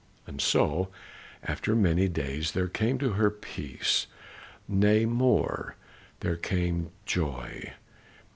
And 0.25 0.41
so, 0.41 0.89
after 1.43 1.75
many 1.75 2.07
days, 2.07 2.53
there 2.53 2.67
came 2.67 2.97
to 2.97 3.11
her 3.11 3.29
peace; 3.29 4.07
nay, 4.67 5.05
more, 5.05 5.75
there 6.21 6.37
came 6.37 6.89
joy. 7.05 7.73